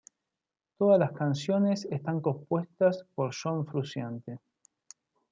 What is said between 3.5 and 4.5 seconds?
Frusciante